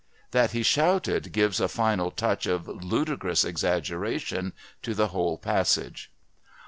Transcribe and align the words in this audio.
That 0.31 0.49
he 0.49 0.63
shouted 0.63 1.31
gives 1.31 1.59
a 1.59 1.67
final 1.67 2.09
touch 2.09 2.47
of 2.47 2.67
ludicrous 2.67 3.45
exaggeration 3.45 4.53
to 4.81 4.95
the 4.95 5.09
whole 5.09 5.37
passage. 5.37 6.09